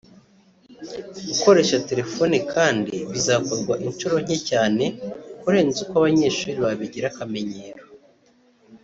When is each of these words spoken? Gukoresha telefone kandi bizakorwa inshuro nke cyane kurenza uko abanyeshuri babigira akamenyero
Gukoresha 1.27 1.77
telefone 1.89 2.35
kandi 2.53 2.95
bizakorwa 3.11 3.73
inshuro 3.85 4.15
nke 4.23 4.37
cyane 4.49 4.85
kurenza 5.41 5.77
uko 5.83 5.93
abanyeshuri 5.99 6.57
babigira 6.65 7.07
akamenyero 7.09 7.83